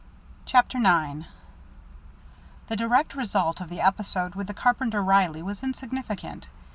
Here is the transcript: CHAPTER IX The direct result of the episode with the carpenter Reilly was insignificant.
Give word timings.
CHAPTER 0.47 0.79
IX 0.79 1.27
The 2.69 2.75
direct 2.75 3.13
result 3.15 3.61
of 3.61 3.69
the 3.69 3.81
episode 3.81 4.33
with 4.33 4.47
the 4.47 4.53
carpenter 4.55 5.03
Reilly 5.03 5.43
was 5.43 5.61
insignificant. 5.61 6.47